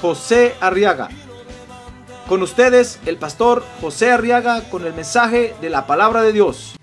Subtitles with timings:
[0.00, 1.08] José Arriaga.
[2.28, 6.74] Con ustedes, el pastor José Arriaga con el mensaje de la palabra de Dios.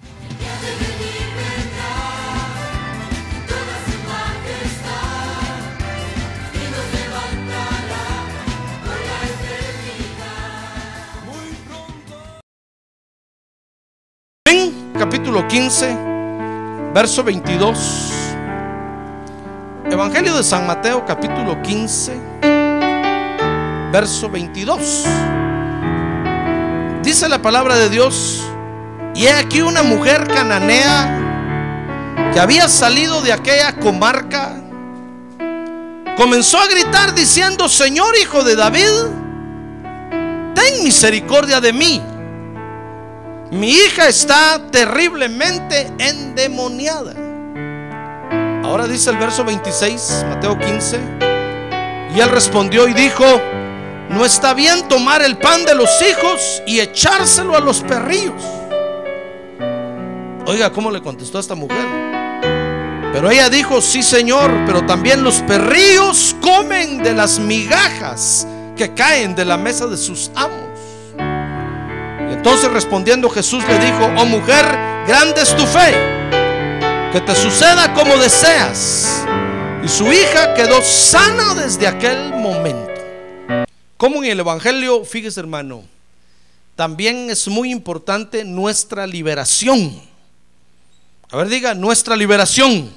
[14.46, 15.98] En capítulo 15,
[16.94, 18.12] verso 22.
[19.92, 22.53] Evangelio de San Mateo, capítulo 15,
[23.94, 25.06] verso 22.
[27.04, 28.44] Dice la palabra de Dios,
[29.14, 34.56] y he aquí una mujer cananea que había salido de aquella comarca,
[36.18, 38.90] comenzó a gritar diciendo, Señor hijo de David,
[40.56, 42.02] ten misericordia de mí.
[43.52, 47.14] Mi hija está terriblemente endemoniada.
[48.64, 51.00] Ahora dice el verso 26, Mateo 15.
[52.16, 53.24] Y él respondió y dijo,
[54.14, 58.44] no está bien tomar el pan de los hijos y echárselo a los perrillos.
[60.46, 61.86] Oiga, ¿cómo le contestó a esta mujer?
[63.12, 68.48] Pero ella dijo, sí señor, pero también los perrillos comen de las migajas
[68.78, 70.70] que caen de la mesa de sus amos.
[71.18, 74.66] Y entonces respondiendo Jesús le dijo, oh mujer,
[75.08, 76.30] grande es tu fe,
[77.12, 79.26] que te suceda como deseas.
[79.84, 82.83] Y su hija quedó sana desde aquel momento.
[84.04, 85.86] Como en el Evangelio, fíjese hermano,
[86.76, 89.98] también es muy importante nuestra liberación.
[91.32, 92.94] A ver, diga, nuestra liberación.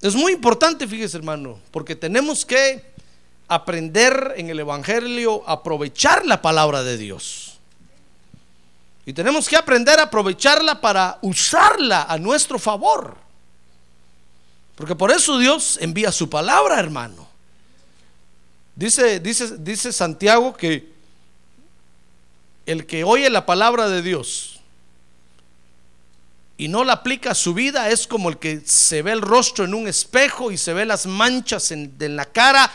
[0.00, 2.84] Es muy importante, fíjese hermano, porque tenemos que
[3.46, 7.60] aprender en el Evangelio a aprovechar la palabra de Dios.
[9.06, 13.16] Y tenemos que aprender a aprovecharla para usarla a nuestro favor.
[14.74, 17.30] Porque por eso Dios envía su palabra, hermano.
[18.74, 20.92] Dice, dice, dice Santiago que
[22.66, 24.60] el que oye la palabra de Dios
[26.56, 29.64] y no la aplica a su vida es como el que se ve el rostro
[29.64, 32.70] en un espejo y se ve las manchas en, la cara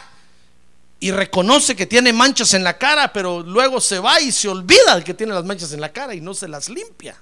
[1.00, 4.96] y reconoce que tiene manchas en la cara, pero luego se va y se olvida
[4.98, 7.16] de que tiene las manchas en la cara y no se las limpia.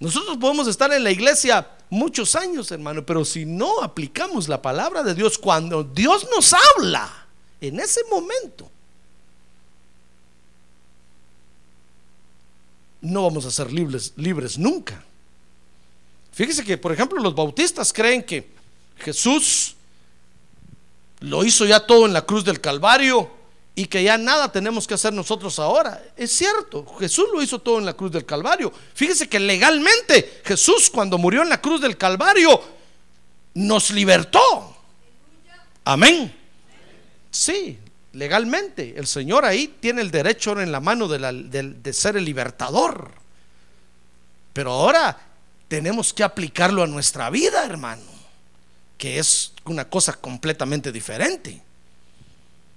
[0.00, 5.02] Nosotros podemos estar en la iglesia muchos años, hermano, pero si no aplicamos la palabra
[5.02, 7.26] de Dios cuando Dios nos habla
[7.60, 8.70] en ese momento,
[13.00, 15.04] no vamos a ser libres, nunca.
[16.32, 18.48] Fíjese que, por ejemplo, los bautistas creen que
[18.98, 19.74] Jesús
[21.20, 23.37] lo hizo ya todo en la cruz del Calvario
[23.78, 26.02] y que ya nada tenemos que hacer nosotros ahora.
[26.16, 28.72] Es cierto, Jesús lo hizo todo en la cruz del Calvario.
[28.92, 32.60] Fíjese que legalmente Jesús cuando murió en la cruz del Calvario
[33.54, 34.76] nos libertó.
[35.84, 36.36] Amén.
[37.30, 37.78] Sí,
[38.14, 38.94] legalmente.
[38.96, 43.12] El Señor ahí tiene el derecho en la mano de, de ser el libertador.
[44.54, 45.16] Pero ahora
[45.68, 48.02] tenemos que aplicarlo a nuestra vida, hermano,
[48.96, 51.62] que es una cosa completamente diferente.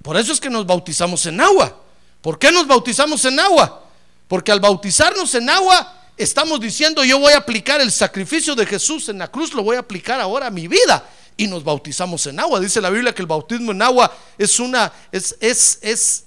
[0.02, 1.78] Por eso es que nos bautizamos en agua.
[2.22, 3.86] ¿Por qué nos bautizamos en agua?
[4.28, 9.10] Porque al bautizarnos en agua estamos diciendo yo voy a aplicar el sacrificio de Jesús
[9.10, 11.08] en la cruz, lo voy a aplicar ahora a mi vida.
[11.38, 12.60] Y nos bautizamos en agua.
[12.60, 16.26] Dice la Biblia que el bautismo en agua es una, es, es, es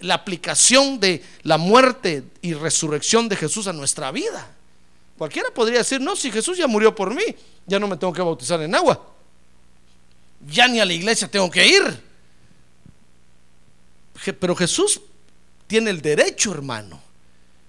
[0.00, 4.48] la aplicación de la muerte y resurrección de Jesús a nuestra vida.
[5.18, 7.22] Cualquiera podría decir, no, si Jesús ya murió por mí,
[7.66, 9.04] ya no me tengo que bautizar en agua.
[10.48, 12.09] Ya ni a la iglesia tengo que ir.
[14.38, 15.00] Pero Jesús
[15.66, 17.00] tiene el derecho, hermano.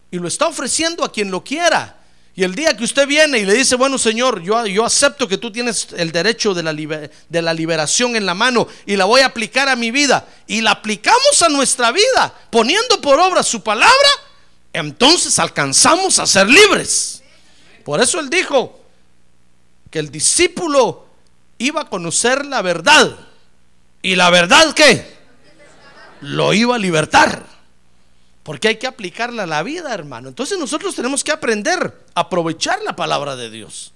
[0.09, 1.97] Y lo está ofreciendo a quien lo quiera.
[2.33, 5.37] Y el día que usted viene y le dice, bueno Señor, yo, yo acepto que
[5.37, 9.21] tú tienes el derecho de la, de la liberación en la mano y la voy
[9.21, 10.27] a aplicar a mi vida.
[10.47, 14.09] Y la aplicamos a nuestra vida, poniendo por obra su palabra,
[14.73, 17.21] entonces alcanzamos a ser libres.
[17.83, 18.79] Por eso él dijo
[19.89, 21.05] que el discípulo
[21.57, 23.17] iba a conocer la verdad.
[24.01, 25.10] ¿Y la verdad qué?
[26.21, 27.45] Lo iba a libertar.
[28.43, 30.29] Porque hay que aplicarla a la vida, hermano.
[30.29, 33.93] Entonces nosotros tenemos que aprender a aprovechar la palabra de Dios.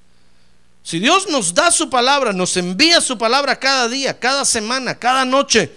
[0.83, 5.25] Si Dios nos da su palabra, nos envía su palabra cada día, cada semana, cada
[5.25, 5.71] noche,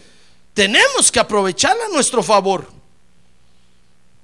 [0.53, 2.71] tenemos que aprovecharla a nuestro favor.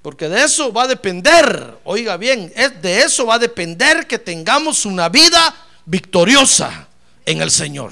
[0.03, 4.85] Porque de eso va a depender, oiga bien, de eso va a depender que tengamos
[4.85, 5.55] una vida
[5.85, 6.87] victoriosa
[7.25, 7.91] en el Señor.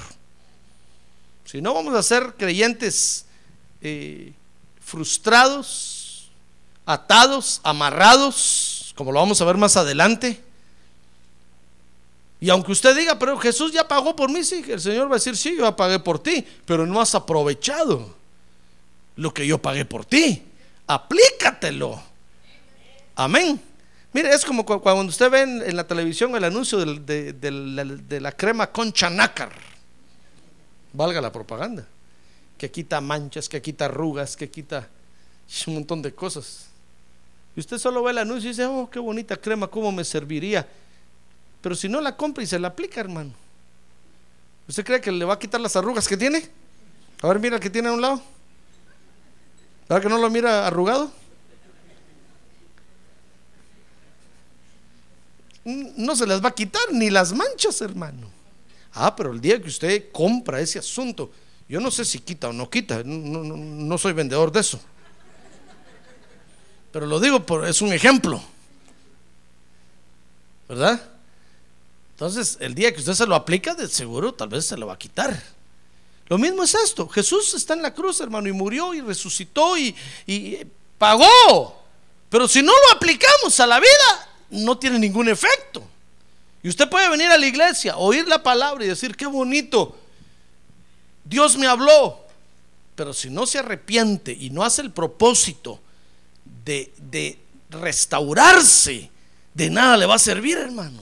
[1.46, 3.26] Si no, vamos a ser creyentes
[3.84, 4.34] eh,
[4.80, 6.30] frustrados,
[6.86, 10.42] atados, amarrados, como lo vamos a ver más adelante.
[12.40, 15.20] Y aunque usted diga, pero Jesús ya pagó por mí, sí, el Señor va a
[15.20, 18.14] decir, sí, yo pagué por ti, pero no has aprovechado
[19.16, 20.44] lo que yo pagué por ti.
[20.88, 22.02] Aplícatelo.
[23.16, 23.62] Amén.
[24.12, 29.10] Mire, es como cuando usted ve en, la televisión el anuncio de, la, crema concha
[29.10, 29.52] nácar.
[30.94, 31.88] Valga la propaganda.
[32.58, 34.90] Que quita manchas, que quita arrugas, que quita
[35.68, 36.68] un montón de cosas.
[37.56, 40.68] Y usted solo ve el anuncio y dice, oh, qué bonita crema, cómo me serviría.
[41.62, 43.32] Pero si no la compra y se la aplica, hermano.
[44.68, 46.50] ¿Usted cree que le va a quitar las arrugas que tiene?
[47.22, 48.22] A ver, mira que tiene a un lado.
[49.88, 51.12] ¿Verdad que no lo mira arrugado?
[55.66, 58.30] No se las va a quitar ni las manchas, hermano.
[58.94, 61.32] Ah, pero el día que usted compra ese asunto,
[61.68, 64.80] yo no sé si quita o no quita, no, soy vendedor de eso.
[66.92, 68.42] Pero lo digo, por, es un ejemplo.
[70.70, 71.02] ¿Verdad?
[72.12, 74.94] Entonces, el día que usted se lo aplica, de seguro tal vez se lo va
[74.94, 75.42] a quitar.
[76.28, 77.08] Lo mismo es esto.
[77.10, 79.96] Jesús está en la cruz, hermano, y murió y resucitó y,
[80.98, 81.84] pagó.
[82.30, 85.84] Pero si no lo aplicamos a la vida, no tiene ningún efecto.
[86.62, 89.98] Y usted puede venir a la iglesia, oír la palabra y decir, qué bonito,
[91.24, 92.24] Dios me habló.
[92.96, 95.80] Pero si no se arrepiente y no hace el propósito
[96.64, 97.40] de,
[97.70, 99.10] restaurarse,
[99.54, 101.02] de nada le va a servir, hermano.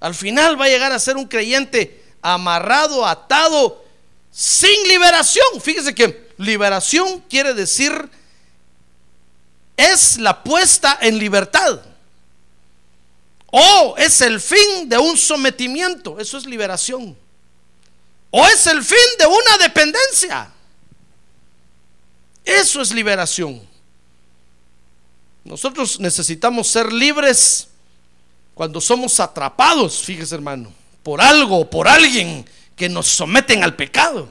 [0.00, 3.84] Al final va a llegar a ser un creyente amarrado, atado
[4.30, 5.60] sin liberación.
[5.60, 7.92] Fíjese que liberación quiere decir
[9.76, 11.80] es la puesta en libertad.
[13.46, 16.18] O es el fin de un sometimiento.
[16.18, 17.16] Eso es liberación.
[18.30, 20.50] O es el fin de una dependencia.
[22.44, 23.60] Eso es liberación.
[25.44, 27.68] Nosotros necesitamos ser libres
[28.54, 30.72] cuando somos atrapados, fíjese hermano,
[31.02, 32.44] por algo, por alguien
[32.76, 34.28] que nos someten al pecado.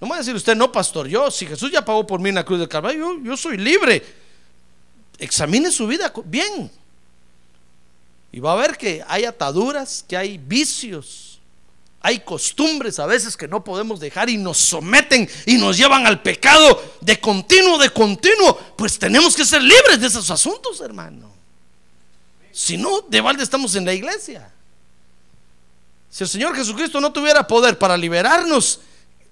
[0.00, 2.28] No me va a decir usted, no, pastor, yo, si Jesús ya pagó por mí
[2.28, 4.02] en la cruz del Calvario, yo, yo soy libre.
[5.18, 6.70] Examine su vida bien.
[8.30, 11.27] Y va a ver que hay ataduras, que hay vicios,
[12.00, 16.22] hay costumbres a veces que no podemos dejar y nos someten y nos llevan al
[16.22, 18.56] pecado de continuo, de continuo.
[18.76, 21.30] Pues tenemos que ser libres de esos asuntos, hermano.
[22.52, 24.52] Si no, de balde estamos en la iglesia.
[26.10, 28.80] Si el Señor Jesucristo no tuviera poder para liberarnos,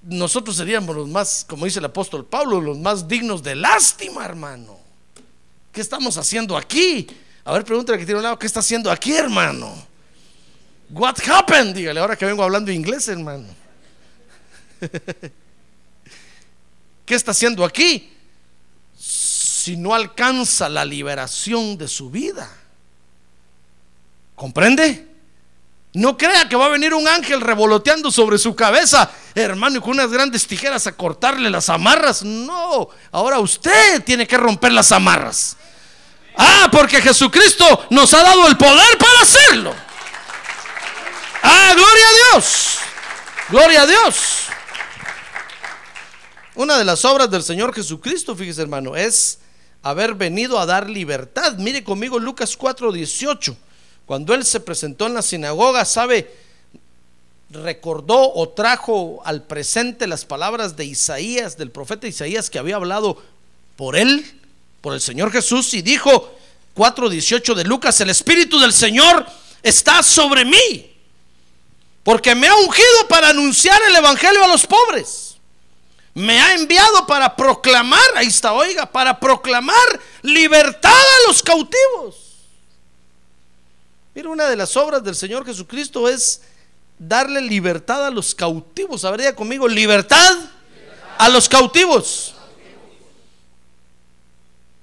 [0.02, 4.78] nosotros seríamos los más, como dice el apóstol Pablo, los más dignos de lástima, hermano.
[5.72, 7.06] ¿Qué estamos haciendo aquí?
[7.44, 9.72] A ver, pregúntale que tiene un lado, ¿qué está haciendo aquí, hermano?
[10.90, 11.74] What happened?
[11.74, 13.46] Dígale, ahora que vengo hablando inglés, hermano.
[17.04, 18.12] ¿Qué está haciendo aquí?
[18.98, 22.48] Si no alcanza la liberación de su vida.
[24.34, 25.06] ¿Comprende?
[25.94, 29.92] No crea que va a venir un ángel revoloteando sobre su cabeza, hermano, y con
[29.92, 32.22] unas grandes tijeras a cortarle las amarras.
[32.22, 35.56] No, ahora usted tiene que romper las amarras.
[36.36, 39.74] Ah, porque Jesucristo nos ha dado el poder para hacerlo.
[41.48, 42.78] Ah, gloria a Dios.
[43.50, 44.16] Gloria a Dios.
[46.56, 49.38] Una de las obras del Señor Jesucristo, fíjese hermano, es
[49.82, 51.56] haber venido a dar libertad.
[51.58, 53.56] Mire conmigo Lucas 4:18.
[54.06, 56.34] Cuando él se presentó en la sinagoga, ¿sabe?
[57.50, 63.22] Recordó o trajo al presente las palabras de Isaías, del profeta Isaías, que había hablado
[63.76, 64.40] por él,
[64.80, 66.36] por el Señor Jesús, y dijo
[66.74, 69.24] 4.18 de Lucas, el Espíritu del Señor
[69.62, 70.95] está sobre mí,
[72.06, 75.38] porque me ha ungido para anunciar el Evangelio a los pobres.
[76.14, 82.26] Me ha enviado para proclamar, ahí está, oiga, para proclamar libertad a los cautivos
[84.14, 86.42] Mira, una de las obras del Señor Jesucristo es
[86.96, 89.04] darle libertad a los cautivos.
[89.04, 90.38] Habría conmigo libertad,
[91.18, 92.35] a los cautivos.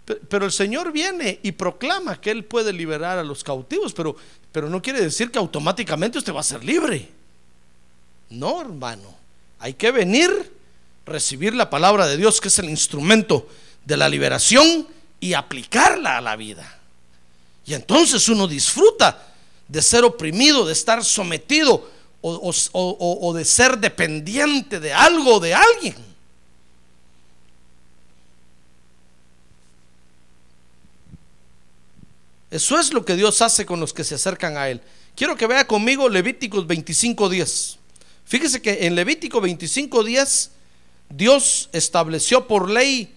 [0.06, 4.16] Pero el Señor viene y proclama que Él puede liberar a los cautivos, pero,
[4.52, 7.10] pero no quiere decir que automáticamente usted va a ser libre.
[8.30, 9.16] No, hermano.
[9.60, 10.30] Hay que venir,
[11.06, 13.48] recibir la palabra de Dios, que es el instrumento
[13.86, 14.88] de la liberación,
[15.22, 16.80] y aplicarla a la vida.
[17.66, 19.34] Y entonces uno disfruta
[19.70, 25.54] de ser oprimido, de estar sometido o, o- de ser dependiente de algo o de
[25.54, 25.96] alguien.
[32.54, 34.80] Eso es lo que Dios hace con los que se acercan a Él.
[35.16, 37.78] Quiero que vea conmigo Levíticos 25.10.
[38.26, 40.50] Fíjese que en Levítico 25.10
[41.10, 43.12] Dios estableció por ley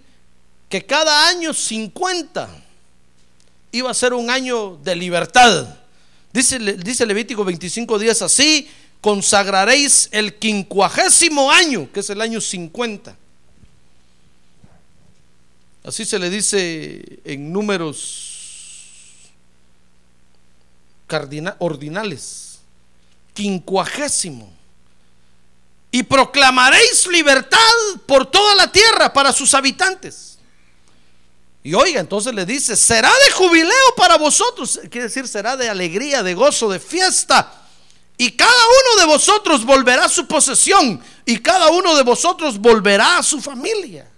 [0.70, 2.48] que cada año 50
[3.72, 5.80] iba a ser un año de libertad.
[6.32, 8.70] Dice, dice Levítico 25.10 así,
[9.02, 13.14] consagraréis el quincuagésimo año, que es el año 50.
[15.84, 18.35] Así se le dice en números
[21.58, 22.58] ordinales.
[23.34, 24.52] Quincuagésimo.
[25.90, 27.58] Y proclamaréis libertad
[28.06, 30.38] por toda la tierra para sus habitantes.
[31.62, 34.78] Y oiga, entonces le dice, será de jubileo para vosotros.
[34.90, 37.66] Quiere decir, será de alegría, de gozo, de fiesta.
[38.16, 41.02] Y cada uno de vosotros volverá a su posesión.
[41.25, 44.08] Y cada uno de vosotros volverá a su familia.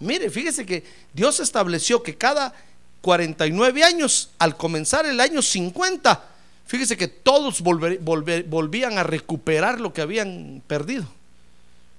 [0.00, 2.54] Mire, fíjese que Dios estableció que cada
[3.00, 6.24] 49 años, al comenzar el año 50,
[6.66, 11.06] fíjese que todos volvían a recuperar lo que habían perdido.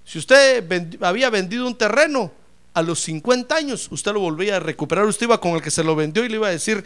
[0.05, 0.63] Si usted
[1.01, 2.31] había vendido un terreno
[2.73, 5.05] a los 50 años, usted lo volvía a recuperar.
[5.05, 6.83] Usted iba con el que se lo vendió y le iba a decir,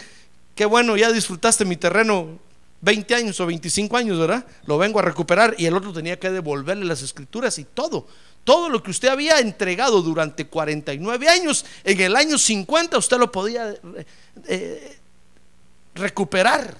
[0.56, 2.40] qué bueno, ya disfrutaste mi terreno
[2.82, 4.46] 20 años o 25 años, ¿verdad?
[4.66, 8.08] Lo vengo a recuperar y el otro tenía que devolverle las escrituras y todo.
[8.46, 13.32] Todo lo que usted había entregado durante 49 años, en el año 50 usted lo
[13.32, 14.06] podía eh,
[14.48, 14.98] eh,
[15.96, 16.78] recuperar.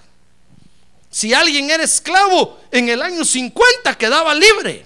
[1.10, 4.86] Si alguien era esclavo, en el año 50 quedaba libre.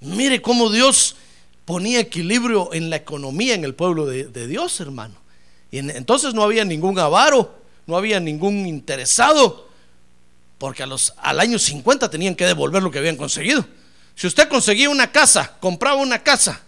[0.00, 1.16] Mire cómo Dios
[1.64, 5.14] ponía equilibrio en la economía en el pueblo de, Dios, hermano.
[5.70, 9.66] Y en- entonces no había ningún avaro, no había ningún interesado,
[10.58, 13.66] porque a los, al año 50 tenían que devolver lo que habían conseguido.
[14.14, 16.60] Si usted conseguía una casa, compraba una casa,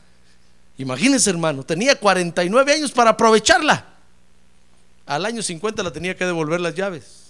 [0.78, 3.86] imagínese hermano, tenía 49 años para aprovecharla.
[5.06, 7.26] Al año 50 la tenía que devolver las llaves.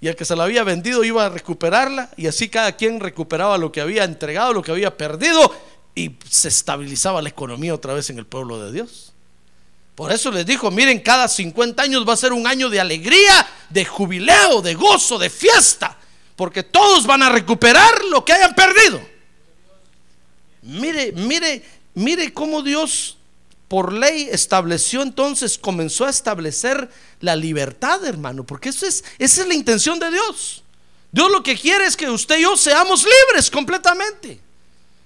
[0.00, 3.56] Y el que se la había vendido iba a recuperarla y así cada quien recuperaba
[3.56, 5.54] lo que había entregado, lo que había perdido
[5.94, 9.12] y se estabilizaba la economía otra vez en el pueblo de Dios.
[9.94, 13.46] Por eso les dijo, miren, cada 50 años va a ser un año de alegría,
[13.68, 15.98] de jubileo, de gozo, de fiesta,
[16.36, 19.00] porque todos van a recuperar lo que hayan perdido.
[20.62, 23.16] Mire, mire, mire cómo Dios
[23.68, 29.48] por ley estableció entonces, comenzó a establecer la libertad, hermano, porque eso es, esa es
[29.48, 30.62] la intención de Dios.
[31.10, 34.40] Dios lo que quiere es que usted y yo seamos libres completamente,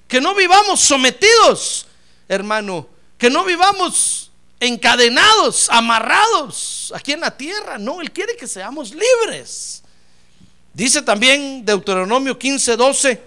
[0.09, 1.87] que no vivamos sometidos,
[2.29, 8.91] hermano, que no vivamos encadenados, amarrados aquí en la tierra, no, Él quiere que seamos
[8.91, 9.83] libres.
[10.77, 13.23] Dice también Deuteronomio 15, 12,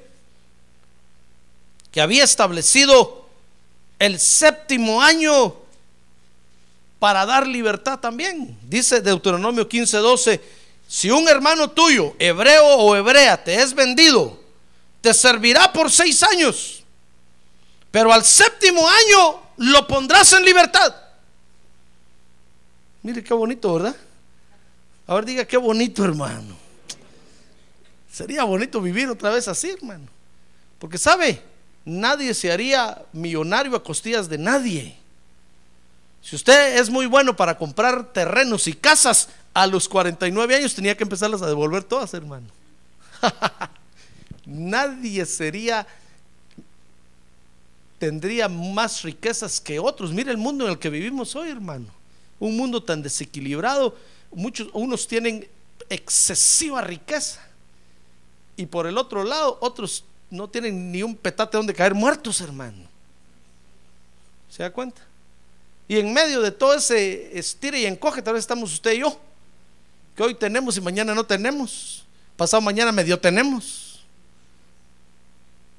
[1.91, 3.25] que había establecido
[3.97, 5.55] el séptimo año
[6.99, 8.55] para dar libertad también.
[8.67, 10.41] Dice Deuteronomio 15, 12,
[10.87, 14.39] si un hermano tuyo, hebreo o hebrea, te es vendido,
[15.01, 16.83] te servirá por seis años,
[17.89, 20.95] pero al séptimo año lo pondrás en libertad.
[23.01, 23.95] Mire qué bonito, ¿verdad?
[25.07, 26.68] A ver, diga qué bonito, hermano.
[28.19, 30.05] Sería bonito vivir otra vez así, hermano.
[30.77, 31.41] Porque sabe,
[31.85, 34.97] nadie se haría millonario a costillas de nadie.
[36.21, 40.97] Si usted es muy bueno para comprar terrenos y casas, a los 49 años tenía
[40.97, 42.47] que empezarlas a devolver todas, hermano.
[44.45, 45.87] nadie sería,
[47.99, 50.11] tendría más riquezas que otros.
[50.11, 51.87] Mire el mundo en el que vivimos hoy, hermano.
[52.37, 53.95] Un mundo tan desequilibrado.
[54.33, 55.47] Muchos, unos tienen
[55.89, 57.45] excesiva riqueza.
[58.59, 62.89] Y por el otro lado, otros no tienen ni un petate donde caer muertos, hermano.
[64.49, 65.01] ¿Se da cuenta?
[65.87, 69.17] Y en medio de todo ese estire y encoge, tal vez estamos usted y yo,
[70.13, 72.03] que hoy tenemos y mañana no tenemos,
[72.35, 74.01] pasado mañana medio tenemos.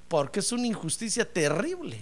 [0.09, 2.01] Porque es una injusticia terrible.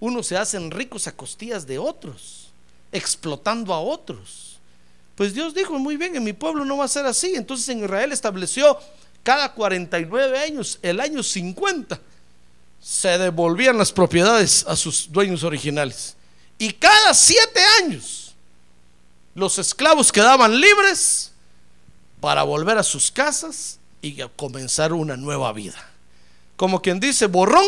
[0.00, 2.48] Unos se hacen ricos a costillas de otros,
[2.90, 4.58] explotando a otros.
[5.14, 7.36] Pues Dios dijo, muy bien, en mi pueblo no va a ser así.
[7.36, 8.76] Entonces en Israel estableció
[9.28, 12.00] cada 49 años, el año 50,
[12.80, 16.16] se devolvían las propiedades a sus dueños originales.
[16.56, 18.34] Y cada siete años,
[19.34, 21.32] los esclavos quedaban libres
[22.22, 25.76] para volver a sus casas y a comenzar una nueva vida.
[26.56, 27.66] Como quien dice, borrón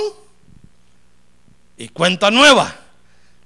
[1.76, 2.74] y cuenta nueva.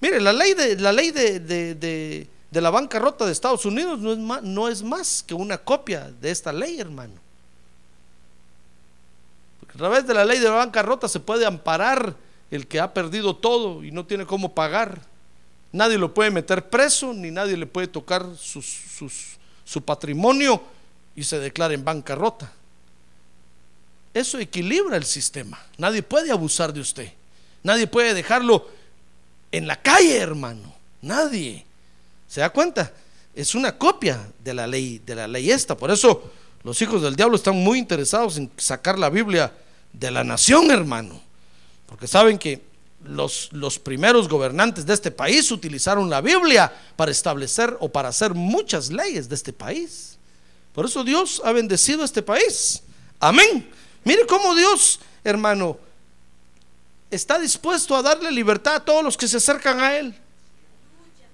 [0.00, 4.12] Mire, la ley de, la ley de- de- de la bancarrota de Estados Unidos no
[4.12, 7.23] es más, no es más que una copia de esta ley, hermano.
[9.74, 12.14] A través de la ley de la bancarrota se puede amparar
[12.50, 15.00] el que ha perdido todo y no tiene cómo pagar.
[15.72, 18.78] Nadie lo puede meter preso, ni nadie le puede tocar sus,
[19.64, 20.62] su patrimonio
[21.16, 22.52] y se declara en bancarrota.
[24.12, 25.60] Eso equilibra el sistema.
[25.76, 27.12] Nadie puede abusar de usted.
[27.64, 28.68] Nadie puede dejarlo
[29.50, 30.72] en la calle, hermano.
[31.02, 31.66] Nadie.
[32.28, 32.92] ¿Se da cuenta?
[33.34, 35.76] Es una copia de la ley, de la ley esta.
[35.76, 36.30] Por eso
[36.62, 39.52] los hijos del diablo están muy interesados en sacar la Biblia
[39.94, 41.20] de la nación, hermano.
[41.86, 42.62] Porque saben que
[43.04, 48.34] los, los primeros gobernantes de este país utilizaron la Biblia para establecer o para hacer
[48.34, 50.18] muchas leyes de este país.
[50.74, 52.82] Por eso Dios ha bendecido este país.
[53.20, 53.70] Amén.
[54.02, 55.78] Mire cómo Dios, hermano,
[57.10, 60.14] está dispuesto a darle libertad a todos los que se acercan a Él.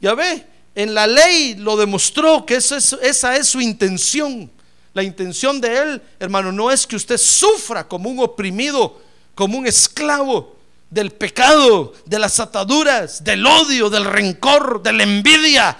[0.00, 4.50] Ya ve, en la ley lo demostró que esa es su intención.
[4.92, 9.00] La intención de Él, hermano, no es que usted sufra como un oprimido,
[9.34, 10.56] como un esclavo
[10.90, 15.76] del pecado, de las ataduras, del odio, del rencor, de la envidia,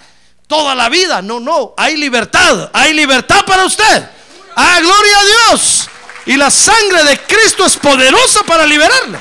[0.47, 1.21] toda la vida.
[1.21, 4.09] No, no, hay libertad, hay libertad para usted.
[4.55, 5.89] Ah, gloria a Dios.
[6.25, 9.17] Y la sangre de Cristo es poderosa para liberarle.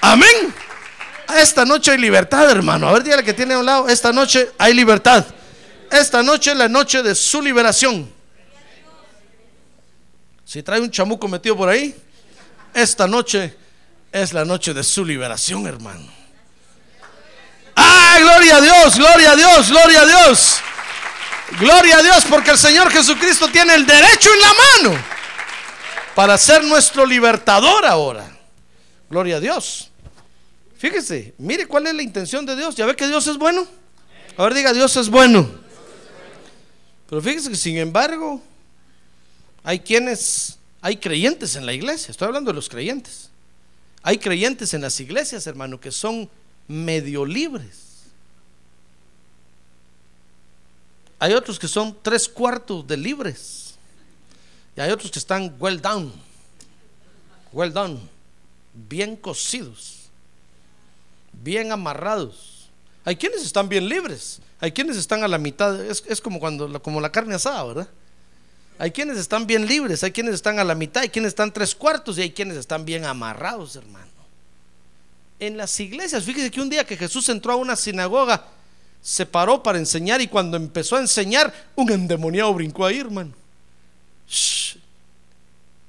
[0.00, 0.54] Amén.
[1.36, 2.88] Esta noche hay libertad, hermano.
[2.88, 3.88] A ver, dígale que tiene a un lado.
[3.88, 5.24] Esta noche hay libertad.
[5.94, 8.12] Esta noche es la noche de su liberación.
[10.44, 11.94] Si trae un chamuco metido por ahí,
[12.74, 13.56] esta noche
[14.10, 16.04] es la noche de su liberación, hermano.
[17.76, 18.96] ¡Ah, gloria a Dios!
[18.96, 19.70] ¡Gloria a Dios!
[19.70, 20.56] ¡Gloria a Dios!
[21.60, 25.04] Gloria a Dios porque el Señor Jesucristo tiene el derecho en la mano
[26.16, 28.28] para ser nuestro libertador ahora.
[29.08, 29.92] Gloria a Dios.
[30.76, 32.74] Fíjese, mire cuál es la intención de Dios.
[32.74, 33.64] ¿Ya ve que Dios es bueno?
[34.36, 35.63] A ver, diga, Dios es bueno.
[37.14, 38.42] Pero fíjese que sin embargo,
[39.62, 42.10] hay quienes, hay creyentes en la iglesia.
[42.10, 43.30] Estoy hablando de los creyentes.
[44.02, 46.28] Hay creyentes en las iglesias, hermano, que son
[46.66, 48.02] medio libres.
[51.20, 53.76] Hay otros que son tres cuartos de libres.
[54.76, 56.12] Y hay otros que están well down.
[57.52, 58.00] Well done.
[58.88, 60.08] Bien cocidos.
[61.32, 62.68] Bien amarrados.
[63.04, 64.40] Hay quienes están bien libres.
[64.64, 65.78] Hay quienes están a la mitad.
[65.84, 67.88] Es, como cuando como la carne asada, ¿verdad?
[68.78, 71.74] Hay quienes están bien libres, hay quienes están a la mitad, hay quienes están tres
[71.74, 74.06] cuartos y hay quienes están bien amarrados, hermano.
[75.38, 78.46] En las iglesias, fíjese que un día que Jesús entró a una sinagoga,
[79.02, 83.34] se paró para enseñar y cuando empezó a enseñar, un endemoniado brincó ahí, hermano.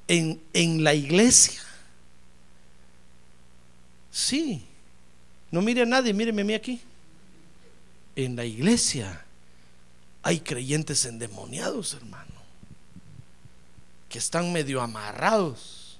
[0.05, 1.61] En, en la iglesia.
[4.11, 4.65] Sí.
[5.49, 6.81] No mire a nadie, míreme a mí aquí.
[8.15, 9.25] En la iglesia
[10.23, 12.31] hay creyentes endemoniados, hermano.
[14.09, 15.99] Que están medio amarrados.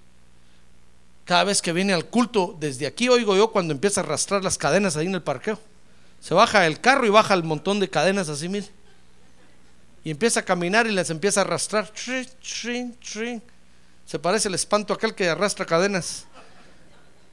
[1.26, 4.58] Cada vez que viene al culto, desde aquí oigo yo cuando empieza a arrastrar las
[4.58, 5.60] cadenas ahí en el parqueo.
[6.22, 8.70] Se baja el carro y baja el montón de cadenas así, mire.
[10.04, 11.92] Y empieza a caminar y las empieza a arrastrar.
[14.06, 16.26] Se parece el espanto aquel que arrastra cadenas.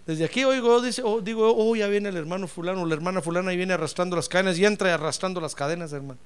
[0.07, 3.53] Desde aquí oigo, dice, oh, digo, oh, ya viene el hermano fulano, la hermana fulana
[3.53, 6.19] y viene arrastrando las cadenas y entra arrastrando las cadenas, hermano.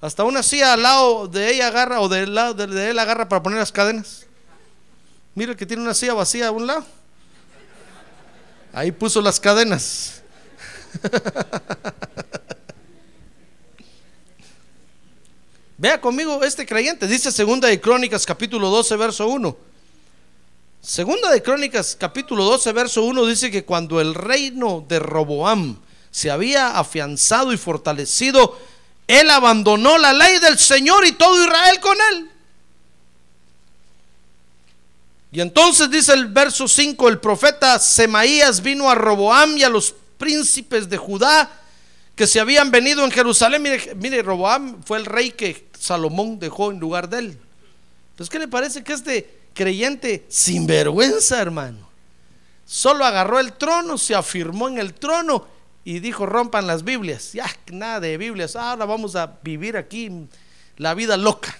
[0.00, 3.42] Hasta una silla al lado de ella agarra o del lado de, él agarra para
[3.42, 4.24] poner las cadenas.
[5.34, 6.86] Mira que tiene una silla vacía a un lado.
[8.72, 10.22] Ahí puso las cadenas.
[15.76, 19.69] Vea conmigo este creyente, dice Segunda de Crónicas capítulo 12 verso 1.
[20.82, 25.78] Segunda de Crónicas capítulo 12 verso 1 dice que cuando el reino de Roboam
[26.10, 28.58] se había afianzado y fortalecido,
[29.06, 32.30] él abandonó la ley del Señor y todo Israel con él.
[35.32, 39.94] Y entonces dice el verso 5, el profeta Semaías vino a Roboam y a los
[40.16, 41.50] príncipes de Judá
[42.16, 43.62] que se habían venido en Jerusalén.
[43.62, 47.38] Mire, mire, Roboam fue el rey que Salomón dejó en lugar de él.
[48.12, 51.88] Entonces, ¿qué le parece que este creyente sinvergüenza, hermano?
[52.66, 55.46] Solo agarró el trono, se afirmó en el trono
[55.84, 57.32] y dijo, rompan las Biblias.
[57.32, 58.54] Ya, nada de Biblias.
[58.54, 60.28] Ahora vamos a vivir aquí
[60.76, 61.56] la vida loca.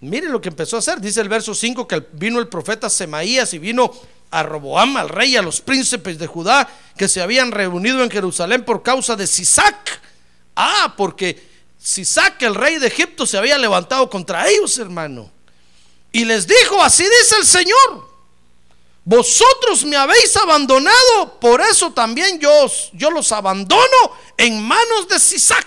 [0.00, 1.00] Mire lo que empezó a hacer.
[1.00, 3.92] Dice el verso 5 que vino el profeta Semaías y vino
[4.30, 8.64] a Roboam, al rey, a los príncipes de Judá que se habían reunido en Jerusalén
[8.64, 10.00] por causa de Sisac.
[10.56, 15.30] Ah, porque Sisac, el rey de Egipto, se había levantado contra ellos, hermano.
[16.12, 18.12] Y les dijo, así dice el Señor,
[19.04, 22.50] Vosotros me habéis abandonado, por eso también yo,
[22.92, 23.82] yo los abandono
[24.36, 25.66] en manos de Sisac.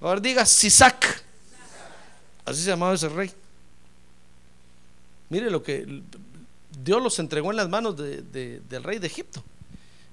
[0.00, 1.22] Ahora diga Sisac.
[2.44, 3.30] Así se llamaba ese rey.
[5.28, 6.02] Mire lo que
[6.82, 9.42] Dios los entregó en las manos del rey de Egipto.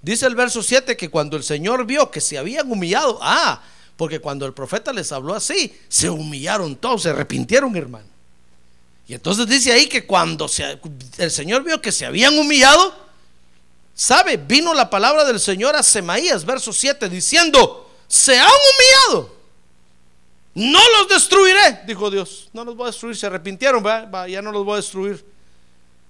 [0.01, 3.63] Dice el verso 7 que cuando el Señor vio que se habían humillado, ah,
[3.97, 8.12] porque cuando el profeta les habló así, se humillaron todos, se arrepintieron, hermano.
[9.13, 10.49] Entonces dice ahí que cuando
[11.17, 12.95] el Señor vio que se habían humillado,
[13.93, 14.37] ¿sabe?
[14.37, 19.35] Vino la palabra del Señor a Semaías, verso 7, diciendo, se han humillado.
[20.55, 22.49] No los destruiré, dijo Dios.
[22.53, 23.15] No los voy a destruir.
[23.15, 23.83] Se arrepintieron,
[24.29, 25.25] ya no los voy a destruir.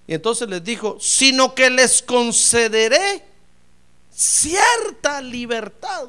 [0.05, 3.23] Y entonces les dijo, sino que les concederé
[4.13, 6.07] cierta libertad.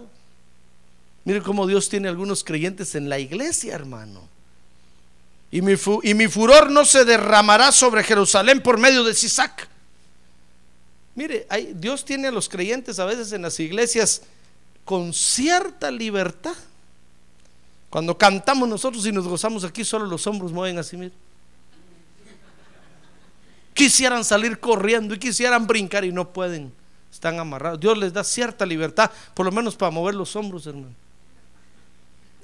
[1.25, 4.29] Mire cómo Dios tiene algunos creyentes en la iglesia, hermano.
[5.55, 9.69] Y mi, furor no se derramará sobre Jerusalén por medio de Sisac.
[11.15, 14.23] Mire, Dios tiene a los creyentes a veces en las iglesias
[14.85, 16.57] con cierta libertad.
[17.89, 21.13] Cuando cantamos nosotros y nos gozamos aquí, solo los hombros mueven así, mire.
[23.75, 26.73] Quisieran salir corriendo y quisieran brincar y no pueden.
[27.13, 27.79] Están amarrados.
[27.79, 30.97] Dios les da cierta libertad, por lo menos para mover los hombros, hermano.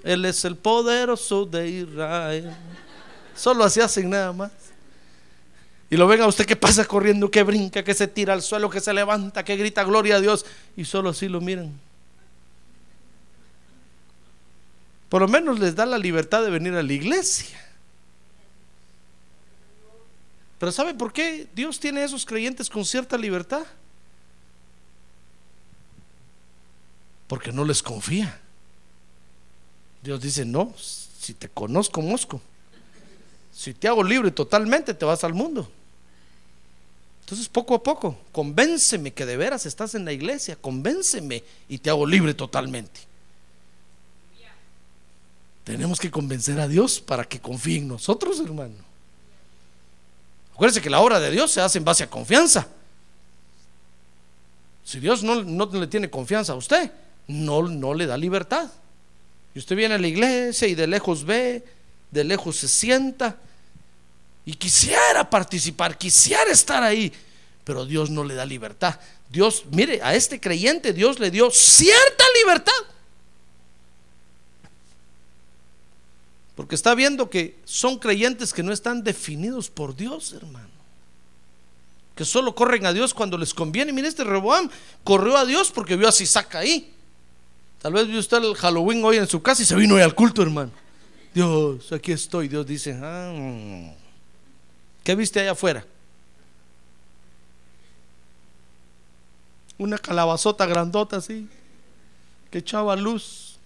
[0.05, 2.57] Él es el poderoso de Israel.
[3.40, 4.53] Solo así hacen nada más.
[5.88, 8.68] Y lo ven a usted que pasa corriendo, que brinca, que se tira al suelo,
[8.68, 10.44] que se levanta, que grita gloria a Dios.
[10.76, 11.72] Y solo así lo miran.
[15.09, 17.59] Por lo menos les da la libertad de venir a la iglesia.
[20.59, 23.64] Pero ¿sabe por qué Dios tiene a esos creyentes con cierta libertad?
[27.26, 28.38] Porque no les confía.
[30.03, 32.42] Dios dice, no, si te conozco, mosco,
[33.53, 35.69] si te hago libre totalmente, te vas al mundo.
[37.21, 41.91] Entonces, poco a poco, convénceme que de veras estás en la iglesia, convénceme y te
[41.91, 43.01] hago libre totalmente.
[45.65, 48.75] Tenemos que convencer a Dios para que confíe en nosotros, hermano.
[50.55, 52.67] Acuérdense que la obra de Dios se hace en base a confianza.
[54.85, 56.91] Si Dios no, le tiene confianza a usted,
[57.29, 58.69] no, no le da libertad.
[59.55, 61.65] Y usted viene a la iglesia y de lejos ve,
[62.11, 63.37] de lejos se sienta
[64.44, 67.12] y quisiera participar, quisiera estar ahí,
[67.64, 68.99] pero Dios no le da libertad.
[69.29, 72.73] Dios, mire, a este creyente Dios le dio cierta libertad.
[76.57, 80.68] Porque está viendo que son creyentes que no están definidos por Dios, hermano.
[82.14, 83.92] Que solo corren a Dios cuando les conviene.
[83.92, 84.68] Mire, este Reboam
[85.05, 86.92] corrió a Dios porque vio a Sisac ahí.
[87.81, 90.14] Tal vez vio usted el Halloween hoy en su casa y se vino hoy al
[90.14, 90.70] culto, hermano.
[91.35, 92.49] Dios, aquí estoy.
[92.49, 93.93] Dios dice, ah,
[95.05, 95.85] ¿qué viste allá afuera?
[99.79, 101.49] Una calabazota grandota así,
[102.51, 103.59] que echaba luz.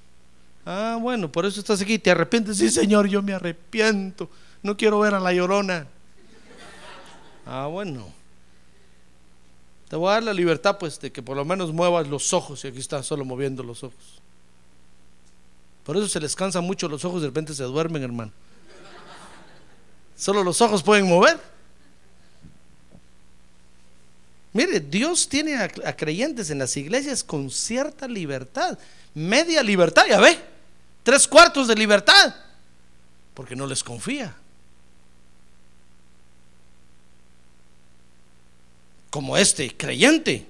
[0.66, 1.98] Ah, bueno, por eso estás aquí.
[1.98, 2.56] ¿Te arrepientes?
[2.58, 4.30] Sí, Señor, yo me arrepiento.
[4.62, 5.86] No quiero ver a la llorona.
[7.44, 8.06] Ah, bueno.
[9.88, 12.64] Te voy a dar la libertad, pues, de que por lo menos muevas los ojos.
[12.64, 14.22] Y aquí está solo moviendo los ojos.
[15.84, 18.32] Por eso se les cansan mucho los ojos, de repente se duermen, hermano.
[20.16, 21.38] Solo los ojos pueden mover.
[24.52, 28.78] Mire, Dios tiene a, creyentes en las iglesias con cierta libertad,
[29.12, 30.38] media libertad, ya ve,
[31.02, 32.34] tres cuartos de libertad,
[33.34, 34.34] porque no les confía.
[39.14, 40.44] como este creyente.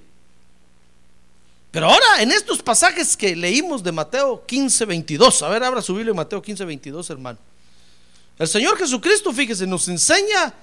[1.74, 5.92] Pero ahora, en estos pasajes que leímos de Mateo 15, 22, a ver, abra su
[5.92, 7.36] Biblia Mateo 15, 22, hermano.
[8.38, 10.54] El Señor Jesucristo, fíjese, nos enseña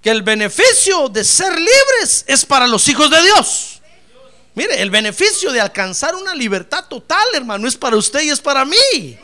[0.00, 3.82] que el beneficio de ser libres es para los hijos de Dios.
[4.54, 8.64] Mire, el beneficio de alcanzar una libertad total, hermano, es para usted y es para
[8.64, 9.18] mí,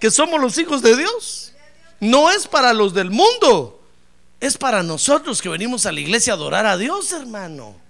[0.00, 1.52] que somos los hijos de Dios.
[2.00, 3.82] No es para los del mundo.
[4.40, 7.83] Es para nosotros que venimos a la iglesia a adorar a Dios, hermano.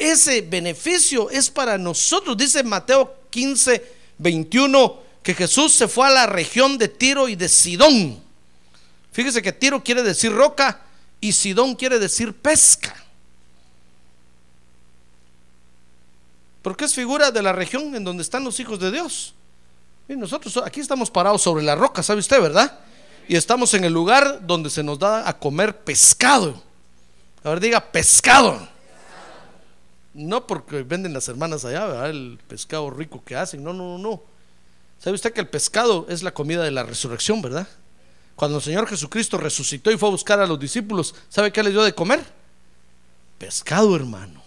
[0.00, 2.36] Ese beneficio es para nosotros.
[2.36, 3.84] Dice Mateo 15,
[4.18, 8.20] 21, que Jesús se fue a la región de Tiro y de Sidón.
[9.12, 10.80] Fíjese que Tiro quiere decir roca
[11.20, 12.96] y Sidón quiere decir pesca.
[16.62, 19.34] Porque es figura de la región en donde están los hijos de Dios.
[20.08, 22.80] Y nosotros aquí estamos parados sobre la roca, ¿sabe usted, verdad?
[23.30, 26.60] y estamos en el lugar donde se nos da a comer pescado.
[27.44, 28.68] A ver, diga pescado.
[30.14, 32.10] No porque venden las hermanas allá, ¿verdad?
[32.10, 33.62] El pescado rico que hacen.
[33.62, 34.22] No, no, no, no.
[34.98, 37.68] ¿Sabe usted que el pescado es la comida de la resurrección, verdad?
[38.36, 41.72] Cuando el Señor Jesucristo resucitó y fue a buscar a los discípulos, ¿sabe qué les
[41.72, 42.20] dio de comer?
[43.40, 44.42] pescado, hermano.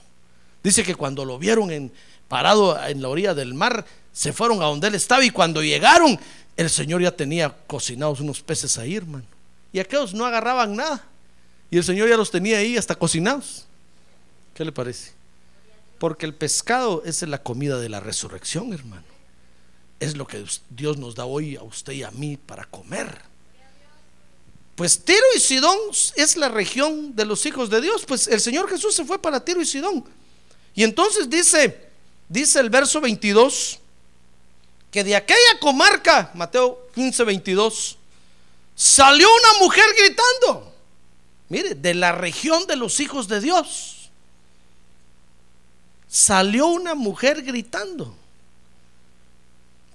[0.63, 1.91] Dice que cuando lo vieron en,
[2.27, 6.17] parado en la orilla del mar, se fueron a donde él estaba y cuando llegaron,
[6.55, 9.25] el Señor ya tenía cocinados unos peces ahí, hermano.
[9.73, 11.03] Y aquellos no agarraban nada.
[11.71, 13.65] Y el Señor ya los tenía ahí hasta cocinados.
[14.53, 15.11] ¿Qué le parece?
[16.03, 19.05] Porque el pescado es la comida de la resurrección, hermano.
[20.01, 23.21] Es lo que Dios nos da hoy a usted y a mí para comer.
[24.75, 25.77] Pues Tiro y Sidón
[26.17, 28.03] es la región de los hijos de Dios.
[28.05, 30.03] Pues el Señor Jesús se fue para Tiro y Sidón.
[30.75, 31.87] Y entonces dice,
[32.27, 33.79] dice el verso 22,
[34.91, 37.97] que de aquella comarca, Mateo 15, 22,
[38.75, 40.73] salió una mujer gritando.
[41.47, 43.92] Mire, de la región de los hijos de Dios.
[46.13, 48.15] Salió una mujer gritando.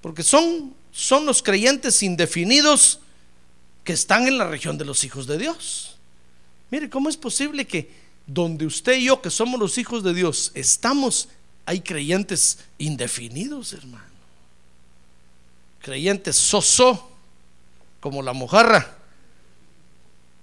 [0.02, 2.98] Porque son, son los creyentes indefinidos
[3.84, 5.96] que están en la región de los hijos de Dios.
[6.72, 7.88] Mire, ¿cómo es posible que
[8.26, 11.28] donde usted y yo, que somos los hijos de Dios, estamos,
[11.64, 14.08] hay creyentes indefinidos, hermano?
[15.78, 17.08] creyentes soso,
[18.00, 18.98] como la mojarra,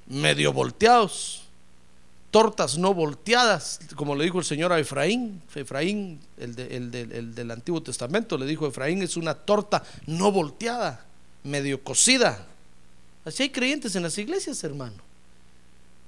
[0.07, 1.43] medio volteados,
[2.35, 5.41] tortas no volteadas, como le dijo el Señor a Efraín.
[5.55, 11.05] Efraín, el, el del Antiguo Testamento, le dijo: Efraín es una torta no volteada,
[11.45, 12.45] medio cocida.
[13.23, 14.97] Así hay creyentes en las iglesias, hermano.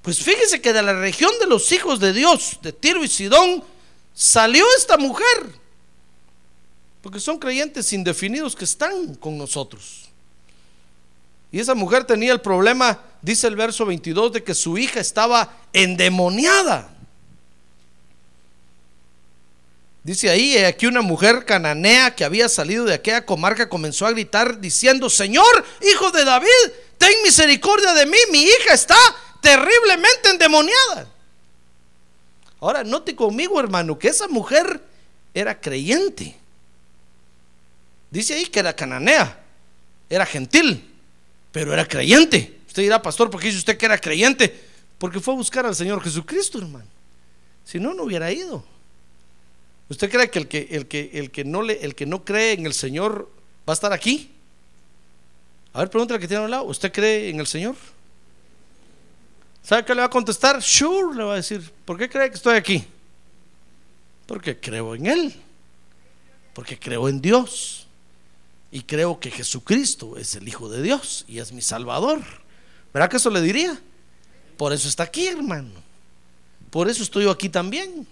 [0.02, 3.64] Pues fíjese que de la región de los hijos de Dios, de Tiro y Sidón,
[4.14, 5.48] salió esta mujer
[7.02, 10.07] porque son creyentes indefinidos que están con nosotros.
[11.52, 15.54] Y esa mujer tenía el problema, dice el verso 22, de que su hija estaba
[15.74, 16.94] endemoniada.
[20.04, 24.60] Dice ahí, aquí una mujer cananea que había salido de aquella comarca comenzó a gritar
[24.60, 28.98] diciendo, Señor, hijo de David, ten misericordia de mí, mi hija está
[29.42, 31.12] terriblemente endemoniada.
[32.60, 34.82] Ahora, note conmigo, hermano, que esa mujer
[35.34, 36.38] era creyente.
[38.10, 39.40] Dice ahí que era cananea,
[40.10, 40.97] era gentil,
[41.52, 42.60] pero era creyente.
[42.68, 44.68] Usted dirá, pastor, ¿por qué dice usted que era creyente?
[44.98, 46.86] Porque fue a buscar al Señor Jesucristo, hermano.
[47.64, 48.64] Si no, no hubiera ido.
[49.90, 52.54] ¿Usted cree que el que, el que, el que, no, le, el que no cree
[52.54, 53.30] en el Señor
[53.68, 54.32] va a estar aquí?
[55.74, 56.66] A ver, pregúntale que tiene al lado.
[56.66, 57.76] ¿Usted cree en el Señor?
[59.64, 60.62] ¿Sabe qué le va a contestar?
[60.62, 61.72] Sure, le va a decir.
[61.86, 62.86] ¿Por qué cree que estoy aquí?
[64.26, 65.36] Porque creo en Él.
[66.54, 67.87] Porque creo en Dios.
[68.72, 72.22] Y creo que Jesucristo es el Hijo de Dios y es mi Salvador.
[72.94, 73.80] ¿Verdad que eso le diría?
[74.58, 75.72] Por eso está aquí, hermano.
[76.70, 78.06] Por eso estoy yo aquí también.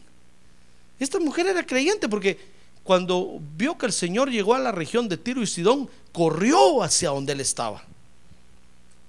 [1.00, 2.40] Esta mujer era creyente porque
[2.84, 7.10] cuando vio que el Señor llegó a la región de Tiro y Sidón, corrió hacia
[7.10, 7.84] donde él estaba.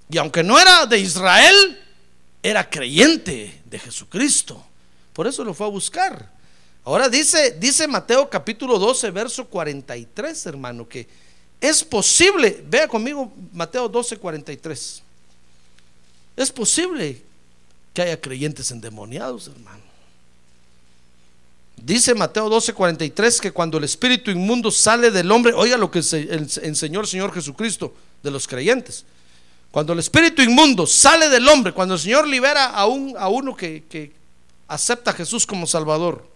[0.09, 1.79] Y aunque no era de Israel,
[2.43, 4.65] era creyente de Jesucristo.
[5.13, 6.33] Por eso lo fue a buscar.
[6.85, 11.09] Ahora dice, dice Mateo capítulo 12, verso 43, hermano, que
[11.61, 15.03] es posible, vea conmigo Mateo 12, 43.
[16.37, 17.23] Es posible
[17.95, 19.87] que haya creyentes endemoniados, hermano.
[21.77, 25.99] Dice Mateo 12, 43 que cuando el espíritu inmundo sale del hombre, oiga lo que
[25.99, 29.05] enseñó el Señor Jesucristo de los creyentes.
[29.71, 33.55] Cuando el espíritu inmundo sale del hombre, cuando el Señor libera a, un, a uno
[33.55, 34.13] que, que
[34.69, 36.27] acepta a Jesús como Salvador,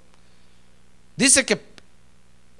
[1.16, 1.56] dice que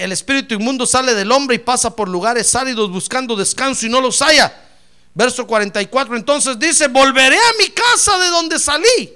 [0.01, 4.01] el espíritu inmundo sale del hombre y pasa por lugares áridos buscando descanso y no
[4.01, 4.69] los haya.
[5.15, 9.13] Verso 44, entonces dice, volveré a mi casa de donde salí.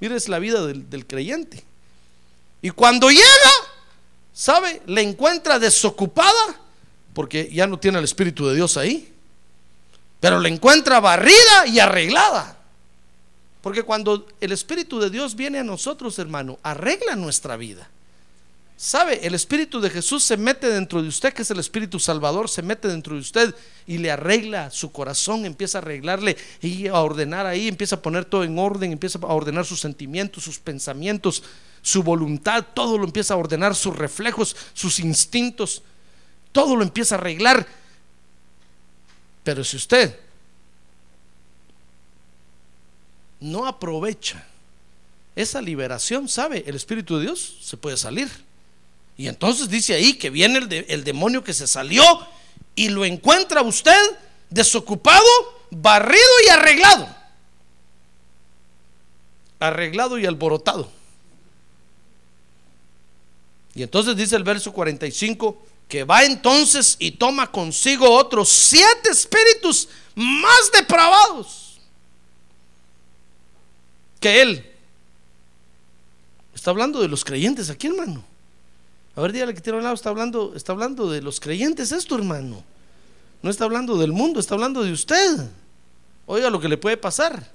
[0.00, 1.64] Mire, es la vida del, del creyente.
[2.60, 3.22] Y cuando llega,
[4.34, 4.82] ¿sabe?
[4.86, 6.60] Le encuentra desocupada,
[7.14, 9.14] porque ya no tiene el Espíritu de Dios ahí.
[10.20, 12.58] Pero le encuentra barrida y arreglada.
[13.62, 17.88] Porque cuando el Espíritu de Dios viene a nosotros, hermano, arregla nuestra vida.
[18.76, 19.24] ¿Sabe?
[19.24, 22.62] El Espíritu de Jesús se mete dentro de usted, que es el Espíritu Salvador, se
[22.62, 23.54] mete dentro de usted
[23.86, 28.24] y le arregla su corazón, empieza a arreglarle y a ordenar ahí, empieza a poner
[28.24, 31.44] todo en orden, empieza a ordenar sus sentimientos, sus pensamientos,
[31.80, 35.82] su voluntad, todo lo empieza a ordenar, sus reflejos, sus instintos,
[36.50, 37.66] todo lo empieza a arreglar.
[39.44, 40.16] Pero si usted
[43.40, 44.44] no aprovecha
[45.34, 46.64] esa liberación, ¿sabe?
[46.66, 48.28] El Espíritu de Dios se puede salir.
[49.16, 52.02] Y entonces dice ahí que viene el, demonio que se salió
[52.74, 54.00] y lo encuentra usted
[54.50, 55.26] desocupado,
[55.70, 57.08] barrido y arreglado.
[59.60, 60.90] Arreglado y alborotado.
[63.74, 69.88] Y entonces dice el verso 45 que va entonces y toma consigo otros siete espíritus
[70.14, 71.78] más depravados
[74.20, 74.72] que él.
[76.54, 78.24] Está hablando de los creyentes aquí, hermano.
[79.14, 82.16] A ver, dígale que tiene un lado, está hablando, está hablando de los creyentes esto,
[82.16, 82.64] hermano.
[83.42, 85.50] No está hablando del mundo, está hablando de usted.
[86.26, 87.50] Oiga lo que le puede pasar.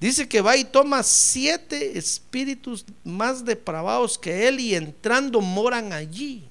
[0.00, 6.42] Dice que va y toma siete espíritus más depravados que él y entrando moran allí.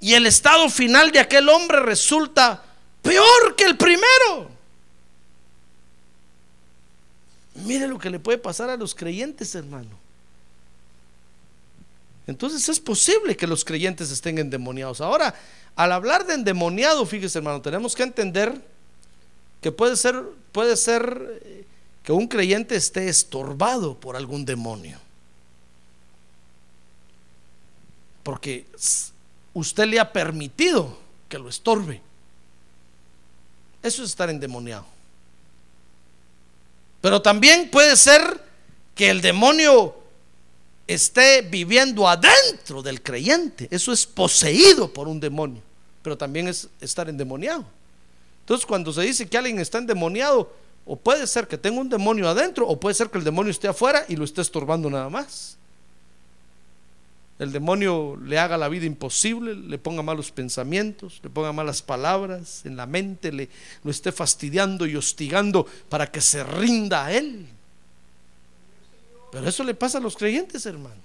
[0.00, 2.62] Y el estado final de aquel hombre resulta
[3.00, 4.50] peor que el primero.
[7.64, 10.07] Mire lo que le puede pasar a los creyentes, hermano.
[12.28, 15.00] Entonces es posible que los creyentes estén endemoniados.
[15.00, 15.34] Ahora,
[15.74, 18.52] al hablar de endemoniado, fíjese, hermano, tenemos que entender
[19.62, 21.64] que puede ser, puede ser eh,
[22.02, 24.98] que un creyente esté estorbado por algún demonio.
[28.22, 28.66] Porque
[29.54, 30.98] usted le ha permitido
[31.30, 32.02] que lo estorbe.
[33.82, 34.84] Eso es estar endemoniado.
[37.00, 38.44] Pero también puede ser
[38.94, 39.97] que el demonio
[40.88, 43.68] esté viviendo adentro del creyente.
[43.70, 45.62] Eso es poseído por un demonio,
[46.02, 47.64] pero también es estar endemoniado.
[48.40, 50.52] Entonces, cuando se dice que alguien está endemoniado,
[50.86, 53.68] o puede ser que tenga un demonio adentro, o puede ser que el demonio esté
[53.68, 55.58] afuera y lo esté estorbando nada más.
[57.38, 62.62] El demonio le haga la vida imposible, le ponga malos pensamientos, le ponga malas palabras
[62.64, 63.48] en la mente, le
[63.84, 67.46] lo esté fastidiando y hostigando para que se rinda a él.
[69.30, 71.00] Pero eso le pasa a los creyentes, hermano.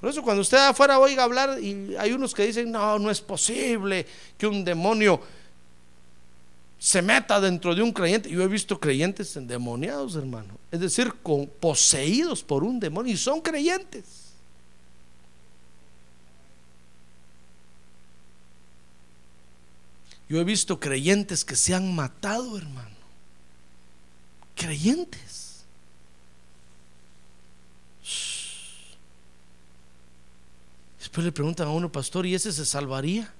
[0.00, 3.20] Por eso cuando usted afuera oiga hablar y hay unos que dicen, no, no es
[3.20, 4.04] posible
[4.36, 5.20] que un demonio
[6.76, 8.28] se meta dentro de un creyente.
[8.28, 10.58] Yo he visto creyentes endemoniados, hermano.
[10.72, 11.12] Es decir,
[11.60, 14.32] poseídos por un demonio y son creyentes.
[20.28, 22.96] Yo he visto creyentes que se han matado, hermano.
[24.56, 25.41] Creyentes.
[31.12, 33.30] Después le preguntan a uno, pastor, ¿y ese se salvaría?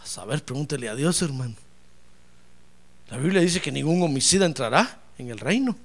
[0.00, 1.56] A saber, pregúntele a Dios, hermano.
[3.10, 5.76] La Biblia dice que ningún homicida entrará en el reino.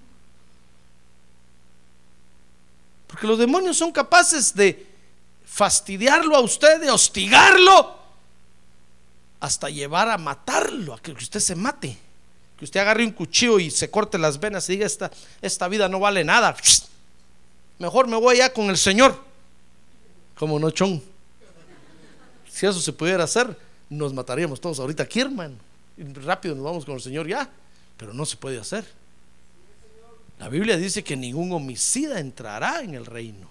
[3.08, 4.86] Porque los demonios son capaces de
[5.44, 7.98] fastidiarlo a usted, de hostigarlo,
[9.39, 11.98] hasta llevar a matarlo, a que usted se mate.
[12.56, 15.10] Que usted agarre un cuchillo y se corte las venas y diga, esta,
[15.42, 16.56] esta vida no vale nada.
[17.80, 19.29] Mejor me voy allá con el Señor.
[20.39, 21.04] Como no, chon.
[22.49, 23.56] Si eso se pudiera hacer,
[23.89, 25.69] nos mataríamos todos ahorita aquí, hermano
[26.23, 27.49] rápido nos vamos con el Señor ya,
[27.97, 28.86] pero no se puede hacer.
[30.39, 33.49] La Biblia dice que ningún homicida entrará en el reino.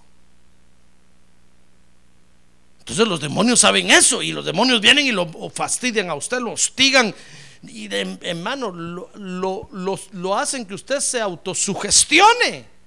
[2.78, 6.52] Entonces los demonios saben eso y los demonios vienen y lo fastidian a usted, lo
[6.52, 7.14] hostigan
[7.62, 12.77] y de en mano lo, lo, lo hacen que usted se autosugestione.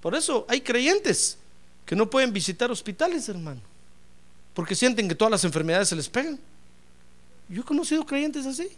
[0.00, 1.36] Por eso hay creyentes
[1.84, 3.60] que no pueden visitar hospitales, hermano,
[4.54, 6.38] porque sienten que todas las enfermedades se les pegan.
[7.48, 8.68] Yo he conocido creyentes así.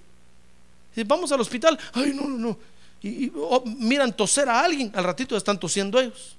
[0.97, 2.59] Y vamos al hospital, ay, no, no, no.
[3.03, 6.37] Y, oh, miran toser a alguien, al ratito están tosiendo ellos.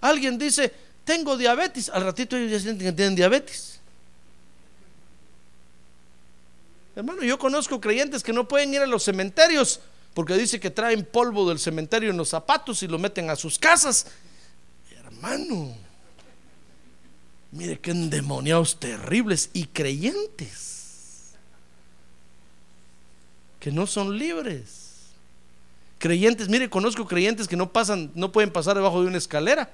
[0.00, 0.72] Alguien dice,
[1.04, 3.80] tengo diabetes, al ratito ellos ya sienten que tienen diabetes.
[6.94, 9.80] Hermano, yo conozco creyentes que no pueden ir a los cementerios
[10.14, 13.58] porque dice que traen polvo del cementerio en los zapatos y lo meten a sus
[13.58, 14.06] casas.
[14.90, 15.74] Hermano,
[17.50, 20.72] mire qué endemoniados terribles y creyentes
[23.58, 25.12] que no son libres.
[25.98, 29.72] Creyentes, mire, conozco creyentes que no pasan, no pueden pasar debajo de una escalera.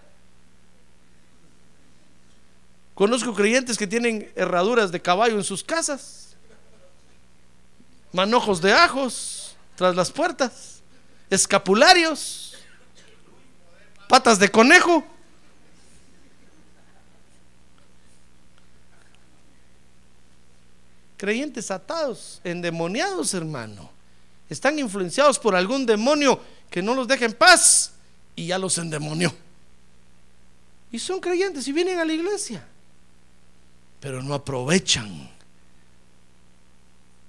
[2.94, 6.36] Conozco creyentes que tienen herraduras de caballo en sus casas,
[8.12, 9.47] manojos de ajos
[9.78, 10.82] tras las puertas,
[11.30, 12.56] escapularios,
[14.08, 15.04] patas de conejo.
[21.16, 23.90] creyentes atados, endemoniados, hermano.
[24.48, 27.92] Están influenciados por algún demonio que no los deja en paz
[28.36, 29.34] y ya los endemonió.
[30.92, 32.64] Y son creyentes y vienen a la iglesia,
[34.00, 35.28] pero no aprovechan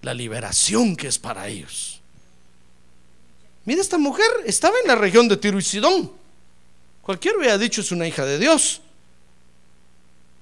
[0.03, 1.98] la liberación que es para ellos.
[3.69, 6.11] Mira, esta mujer estaba en la región de Tiro y Sidón.
[7.03, 8.81] Cualquiera hubiera dicho es una hija de Dios.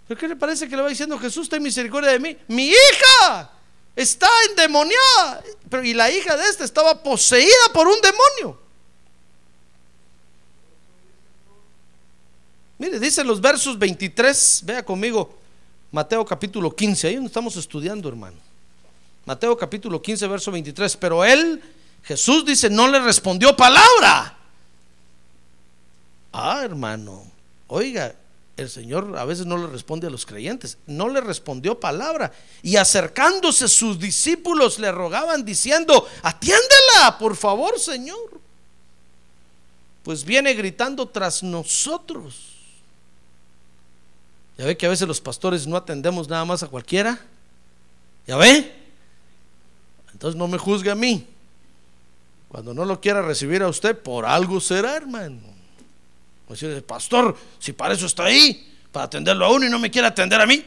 [0.07, 2.37] ¿Pero qué le parece que le va diciendo Jesús, ten misericordia de mí?
[2.47, 3.51] Mi hija
[3.97, 5.43] está endemoniada.
[5.69, 8.61] Pero, y la hija de esta estaba poseída por un demonio.
[12.77, 15.37] Mire, dice los versos 23, vea conmigo,
[15.91, 18.37] Mateo capítulo 15, ahí donde estamos estudiando, hermano.
[19.25, 20.95] Mateo capítulo 15, verso 23.
[20.95, 21.61] Pero él,
[22.03, 24.37] Jesús dice, no le respondió palabra.
[26.31, 27.23] Ah, hermano,
[27.67, 28.15] oiga,
[28.57, 32.31] el Señor a veces no le responde a los creyentes, no le respondió palabra.
[32.63, 38.39] Y acercándose sus discípulos le rogaban diciendo, atiéndela, por favor, Señor.
[40.03, 42.53] Pues viene gritando tras nosotros.
[44.57, 47.19] Ya ve que a veces los pastores no atendemos nada más a cualquiera.
[48.25, 48.73] ¿Ya ve?
[50.13, 51.27] Entonces no me juzgue a mí.
[52.49, 55.41] Cuando no lo quiera recibir a usted, por algo será, hermano.
[56.47, 59.91] Pues decir, pastor, si para eso está ahí, para atenderlo a uno y no me
[59.91, 60.65] quiere atender a mí.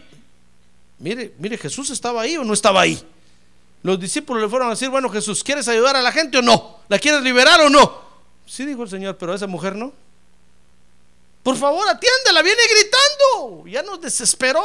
[0.99, 3.03] Mire, mire, Jesús estaba ahí o no estaba ahí.
[3.83, 6.81] Los discípulos le fueron a decir, bueno, Jesús, ¿quieres ayudar a la gente o no?
[6.89, 8.01] ¿La quieres liberar o no?
[8.47, 9.93] Sí, dijo el Señor, pero a esa mujer no.
[11.43, 13.67] Por favor, atiéndela, viene gritando.
[13.67, 14.63] Ya nos desesperó.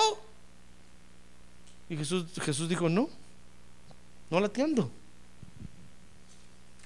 [1.90, 3.08] Y Jesús, Jesús dijo, no,
[4.30, 4.92] no la atiendo.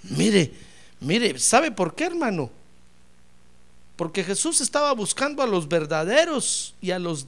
[0.03, 0.51] Mire,
[0.99, 2.49] mire, ¿sabe por qué, hermano?
[3.95, 7.27] Porque Jesús estaba buscando a los verdaderos y a los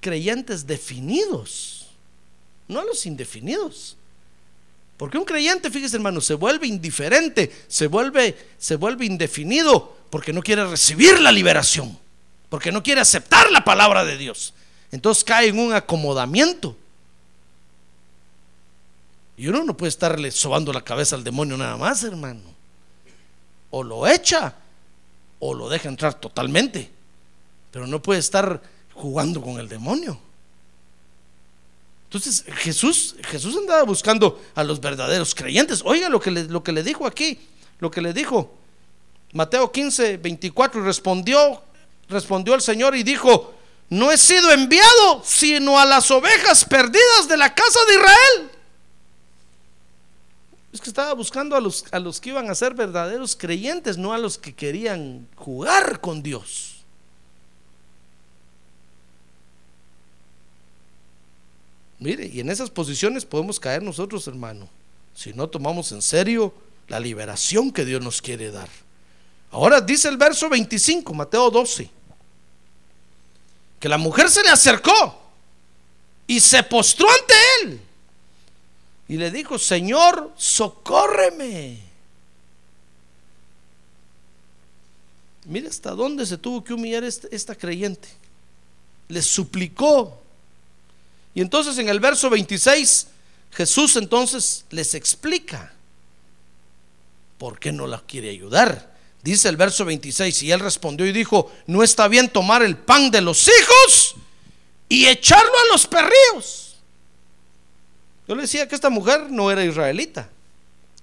[0.00, 1.86] creyentes definidos,
[2.68, 3.96] no a los indefinidos.
[4.96, 10.42] Porque un creyente, fíjese hermano, se vuelve indiferente, se vuelve, se vuelve indefinido porque no
[10.42, 11.98] quiere recibir la liberación,
[12.50, 14.52] porque no quiere aceptar la palabra de Dios.
[14.92, 16.76] Entonces cae en un acomodamiento.
[19.40, 22.42] Y uno no puede estarle sobando la cabeza al demonio nada más, hermano.
[23.70, 24.54] O lo echa
[25.38, 26.90] o lo deja entrar totalmente.
[27.70, 28.60] Pero no puede estar
[28.92, 30.20] jugando con el demonio.
[32.04, 35.80] Entonces Jesús, Jesús andaba buscando a los verdaderos creyentes.
[35.86, 37.40] Oiga lo que le, lo que le dijo aquí,
[37.78, 38.52] lo que le dijo
[39.32, 41.62] Mateo 15, 24, respondió,
[42.10, 43.54] respondió el Señor y dijo,
[43.88, 48.49] no he sido enviado sino a las ovejas perdidas de la casa de Israel.
[51.00, 54.36] Estaba buscando a los, a los que iban a ser verdaderos creyentes, no a los
[54.36, 56.84] que querían jugar con Dios.
[61.98, 64.68] Mire, y en esas posiciones podemos caer nosotros, hermano,
[65.14, 66.52] si no tomamos en serio
[66.86, 68.68] la liberación que Dios nos quiere dar.
[69.52, 71.88] Ahora dice el verso 25, Mateo 12,
[73.80, 75.18] que la mujer se le acercó
[76.26, 77.80] y se postró ante él
[79.10, 81.80] y le dijo, Señor, socórreme.
[85.46, 88.06] Mire hasta dónde se tuvo que humillar esta, esta creyente.
[89.08, 90.22] Le suplicó.
[91.34, 93.08] Y entonces en el verso 26,
[93.50, 95.72] Jesús entonces les explica
[97.36, 98.94] por qué no la quiere ayudar.
[99.24, 103.10] Dice el verso 26, y él respondió y dijo, no está bien tomar el pan
[103.10, 104.14] de los hijos
[104.88, 106.69] y echarlo a los perrillos.
[108.30, 110.28] Yo le decía que esta mujer no era israelita,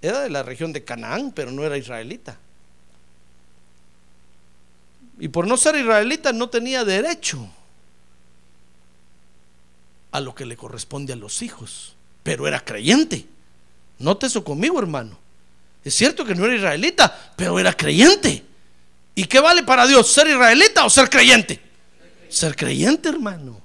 [0.02, 2.38] era de la región de Canaán, pero no era israelita.
[5.20, 7.46] Y por no ser israelita no tenía derecho
[10.14, 13.26] a lo que le corresponde a los hijos, pero era creyente.
[14.00, 15.18] Note eso conmigo, hermano.
[15.84, 18.46] Es cierto que no era israelita, pero era creyente.
[19.16, 20.10] ¿Y qué vale para Dios?
[20.10, 21.60] ¿Ser israelita o ser creyente?
[22.30, 23.60] Ser creyente, hermano.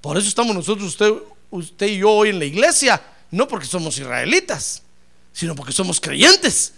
[0.00, 1.12] Por eso estamos nosotros, usted,
[1.52, 3.00] usted y yo hoy en la iglesia,
[3.30, 4.82] no porque somos israelitas,
[5.32, 6.74] sino porque somos creyentes.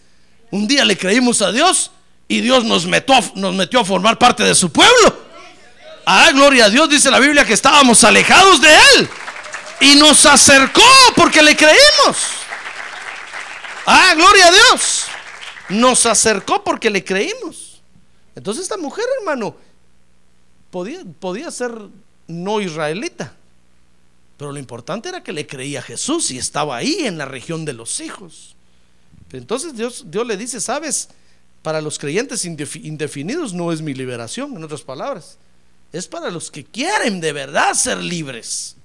[0.51, 1.91] Un día le creímos a Dios
[2.29, 5.25] y Dios nos metió, nos metió a formar parte de su pueblo.
[6.05, 9.09] Ah, gloria a Dios, dice la Biblia que estábamos alejados de Él
[9.81, 10.83] y nos acercó
[11.17, 12.19] porque le creímos.
[13.87, 15.05] Ah, gloria a Dios.
[15.71, 17.81] Nos acercó porque le creímos.
[18.35, 19.57] Entonces esta mujer, hermano,
[20.71, 21.73] podía, podía ser
[22.27, 23.35] no israelita,
[24.37, 27.73] pero lo importante era que le creía Jesús y estaba ahí en la región de
[27.73, 28.57] los hijos.
[29.33, 31.09] Entonces Dios, Dios le dice, sabes,
[31.63, 35.39] para los creyentes indefinidos no es mi liberación, en otras palabras.
[35.93, 38.77] Es para los que quieren de verdad ser libres.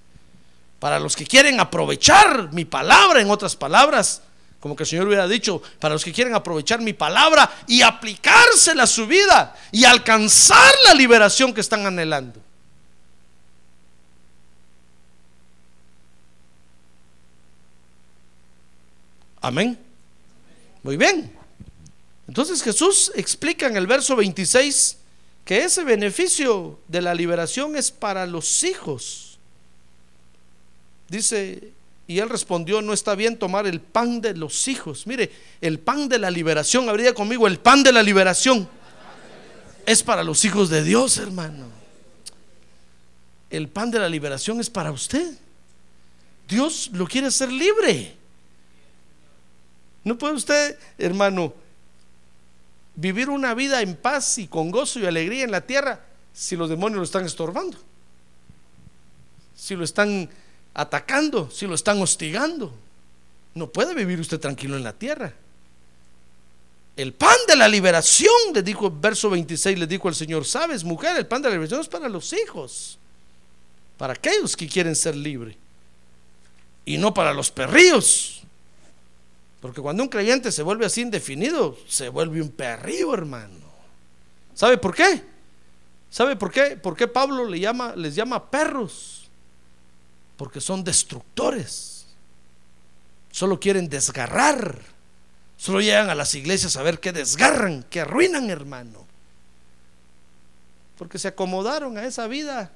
[0.79, 4.21] Para los que quieren aprovechar mi palabra, en otras palabras.
[4.59, 8.83] Como que el Señor hubiera dicho, para los que quieren aprovechar mi palabra y aplicársela
[8.83, 12.41] a su vida y alcanzar la liberación que están anhelando.
[19.41, 19.77] Amén.
[20.83, 21.31] Muy bien.
[22.27, 24.97] Entonces Jesús explica en el verso 26
[25.45, 29.39] que ese beneficio de la liberación es para los hijos.
[31.07, 31.71] Dice,
[32.07, 35.07] y él respondió, no está bien tomar el pan de los hijos.
[35.07, 38.69] Mire, el pan de la liberación, habría conmigo, el pan de la liberación
[39.85, 41.65] es para los hijos de Dios, hermano.
[43.49, 45.35] El pan de la liberación es para usted.
[46.47, 48.18] Dios lo quiere hacer libre.
[50.03, 51.53] No puede usted, hermano,
[52.95, 56.01] vivir una vida en paz y con gozo y alegría en la tierra
[56.33, 57.77] si los demonios lo están estorbando,
[59.55, 60.29] si lo están
[60.73, 62.73] atacando, si lo están hostigando.
[63.55, 65.33] No puede vivir usted tranquilo en la tierra.
[66.95, 71.15] El pan de la liberación, le dijo, verso 26, le dijo el Señor, sabes, mujer,
[71.17, 72.97] el pan de la liberación es para los hijos,
[73.97, 75.55] para aquellos que quieren ser libres,
[76.85, 78.38] y no para los perrillos.
[79.61, 83.69] Porque cuando un creyente se vuelve así indefinido, se vuelve un perrillo, hermano.
[84.53, 85.23] ¿Sabe por qué?
[86.09, 86.77] ¿Sabe por qué?
[86.77, 89.29] ¿Por qué Pablo les llama perros?
[90.37, 92.07] Porque son destructores.
[93.31, 94.79] Solo quieren desgarrar
[95.59, 99.05] Solo llegan a las iglesias a ver qué desgarran, qué arruinan, hermano.
[100.97, 102.71] Porque se acomodaron a esa vida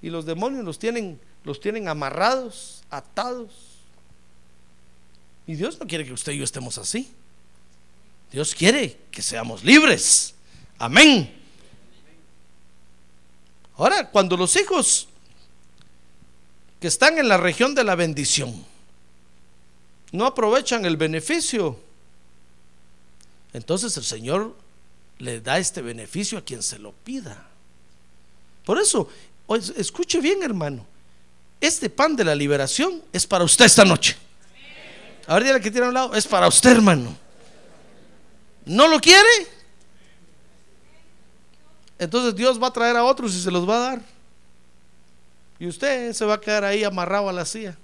[0.00, 3.73] y los demonios los tienen, los tienen amarrados, atados.
[5.46, 7.12] Y Dios no quiere que usted y yo estemos así.
[8.32, 10.34] Dios quiere que seamos libres.
[10.78, 11.32] Amén.
[13.76, 15.08] Ahora, cuando los hijos
[16.80, 18.64] que están en la región de la bendición
[20.12, 21.78] no aprovechan el beneficio
[23.54, 24.54] entonces el Señor
[25.18, 27.48] le da este beneficio a quien se lo pida.
[28.64, 29.08] Por eso,
[29.76, 30.84] escuche bien hermano,
[31.60, 34.16] este pan de la liberación es para usted esta noche.
[35.26, 37.16] A ver, que tiene a un lado, es para usted hermano.
[38.66, 39.28] ¿No lo quiere?
[41.98, 44.02] Entonces Dios va a traer a otros y se los va a dar.
[45.58, 47.76] Y usted se va a quedar ahí amarrado a la silla.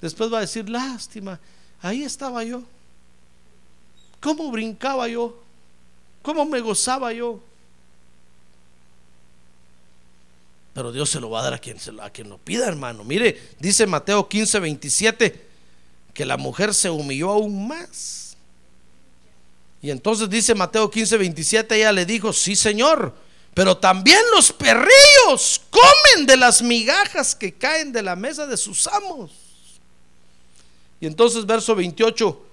[0.00, 1.40] Después va a decir, lástima,
[1.80, 2.62] ahí estaba yo.
[4.20, 5.40] ¿Cómo brincaba yo?
[6.22, 7.40] ¿Cómo me gozaba yo?
[10.74, 13.02] Pero Dios se lo va a dar a quien, a quien lo pida, hermano.
[13.02, 15.45] Mire, dice Mateo 15, 27,
[16.16, 18.38] que la mujer se humilló aún más.
[19.82, 23.14] Y entonces dice Mateo 15, 27, ella le dijo, sí, Señor,
[23.52, 28.86] pero también los perrillos comen de las migajas que caen de la mesa de sus
[28.86, 29.30] amos.
[31.00, 32.44] Y entonces verso 28,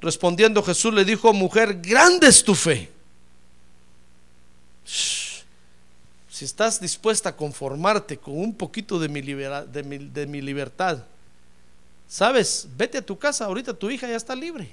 [0.00, 2.90] Respondiendo Jesús le dijo, mujer, grande es tu fe.
[4.84, 11.04] Si estás dispuesta a conformarte con un poquito de mi, mi, de mi libertad,
[12.12, 14.70] sabes, vete a tu casa, ahorita tu hija ya está libre.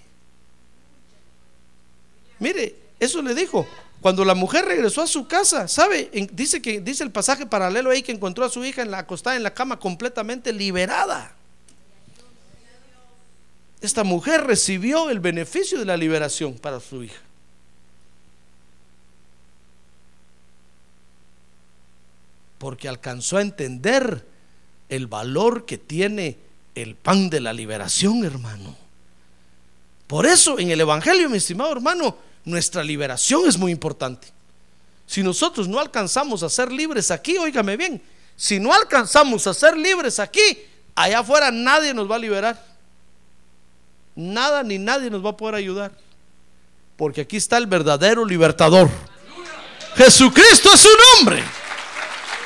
[2.39, 3.67] Mire, eso le dijo.
[4.01, 6.09] Cuando la mujer regresó a su casa, ¿sabe?
[6.31, 9.35] dice que dice el pasaje paralelo ahí que encontró a su hija en la acostada
[9.35, 11.35] en la cama completamente liberada
[13.81, 17.21] esta mujer recibió el beneficio de la liberación para su hija.
[22.57, 24.25] Porque alcanzó a entender
[24.89, 26.37] el valor que tiene
[26.76, 28.76] el pan de la liberación, hermano.
[30.07, 34.28] Por eso en el Evangelio, mi estimado hermano, nuestra liberación es muy importante.
[35.05, 38.01] Si nosotros no alcanzamos a ser libres aquí, óigame bien,
[38.36, 40.59] si no alcanzamos a ser libres aquí,
[40.95, 42.70] allá afuera nadie nos va a liberar
[44.20, 45.91] nada ni nadie nos va a poder ayudar.
[46.97, 48.89] Porque aquí está el verdadero libertador.
[49.95, 51.43] Jesucristo es su nombre.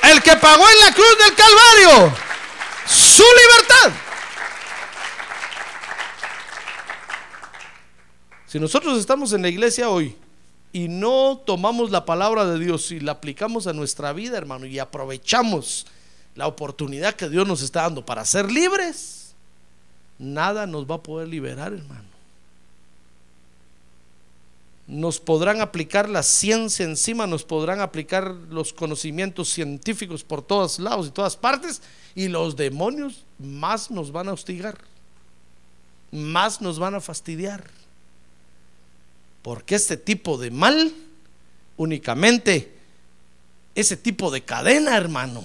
[0.04, 2.16] El que pagó en la cruz del Calvario
[2.86, 4.00] su libertad.
[8.54, 10.16] Si nosotros estamos en la iglesia hoy
[10.72, 14.78] y no tomamos la palabra de Dios y la aplicamos a nuestra vida, hermano, y
[14.78, 15.88] aprovechamos
[16.36, 19.34] la oportunidad que Dios nos está dando para ser libres,
[20.20, 22.06] nada nos va a poder liberar, hermano.
[24.86, 31.08] Nos podrán aplicar la ciencia encima, nos podrán aplicar los conocimientos científicos por todos lados
[31.08, 31.82] y todas partes,
[32.14, 34.78] y los demonios más nos van a hostigar,
[36.12, 37.83] más nos van a fastidiar.
[39.44, 40.92] Porque este tipo de mal,
[41.78, 42.74] únicamente,
[43.76, 45.44] ese tipo de cadena, hermano,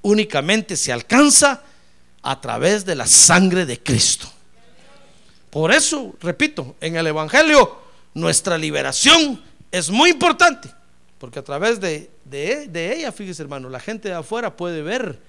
[0.00, 1.62] únicamente se alcanza
[2.22, 4.32] a través de la sangre de Cristo.
[5.50, 7.78] Por eso, repito, en el Evangelio
[8.14, 10.70] nuestra liberación es muy importante,
[11.18, 15.20] porque a través de, de, ella, fíjese hermano, la gente de afuera puede ver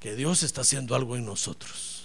[0.00, 2.04] que Dios está haciendo algo en nosotros.